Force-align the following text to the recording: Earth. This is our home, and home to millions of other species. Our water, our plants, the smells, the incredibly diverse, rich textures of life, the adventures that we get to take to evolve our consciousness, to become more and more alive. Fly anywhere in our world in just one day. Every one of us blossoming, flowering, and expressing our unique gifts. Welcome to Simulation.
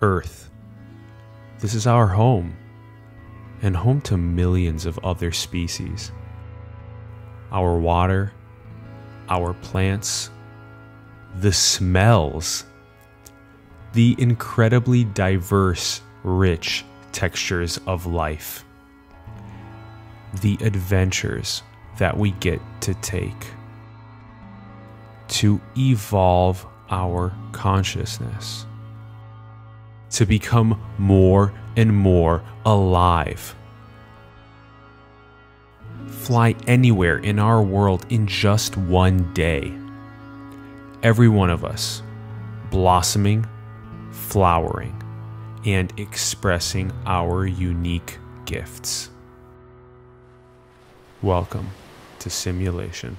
Earth. 0.00 0.50
This 1.60 1.74
is 1.74 1.86
our 1.86 2.06
home, 2.06 2.56
and 3.62 3.76
home 3.76 4.00
to 4.02 4.16
millions 4.16 4.86
of 4.86 4.98
other 5.02 5.32
species. 5.32 6.12
Our 7.50 7.78
water, 7.78 8.32
our 9.28 9.54
plants, 9.54 10.30
the 11.36 11.52
smells, 11.52 12.64
the 13.92 14.14
incredibly 14.18 15.04
diverse, 15.04 16.02
rich 16.22 16.84
textures 17.12 17.80
of 17.86 18.06
life, 18.06 18.64
the 20.42 20.58
adventures 20.60 21.62
that 21.98 22.16
we 22.16 22.32
get 22.32 22.60
to 22.82 22.92
take 22.94 23.46
to 25.28 25.60
evolve 25.76 26.66
our 26.90 27.34
consciousness, 27.52 28.66
to 30.10 30.26
become 30.26 30.80
more 30.98 31.52
and 31.76 31.94
more 31.94 32.42
alive. 32.64 33.54
Fly 36.08 36.54
anywhere 36.66 37.18
in 37.18 37.38
our 37.38 37.62
world 37.62 38.06
in 38.08 38.26
just 38.26 38.76
one 38.76 39.32
day. 39.34 39.72
Every 41.02 41.28
one 41.28 41.50
of 41.50 41.64
us 41.64 42.02
blossoming, 42.70 43.46
flowering, 44.10 45.02
and 45.64 45.92
expressing 45.98 46.92
our 47.06 47.46
unique 47.46 48.18
gifts. 48.44 49.10
Welcome 51.22 51.70
to 52.20 52.30
Simulation. 52.30 53.16